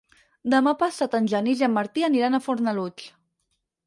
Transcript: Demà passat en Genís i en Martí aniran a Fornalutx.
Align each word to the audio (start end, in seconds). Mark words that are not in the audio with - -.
Demà 0.51 0.71
passat 0.83 1.17
en 1.19 1.29
Genís 1.33 1.61
i 1.63 1.67
en 1.67 1.75
Martí 1.75 2.05
aniran 2.07 2.39
a 2.39 2.39
Fornalutx. 2.47 3.07